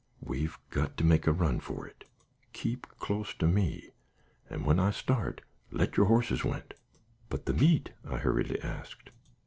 [0.23, 2.05] We've got to make a run for it.
[2.53, 3.91] Keep close to me,
[4.49, 6.73] and when I start, let your horses went."
[7.29, 9.11] "But the meat?" I hurriedly asked.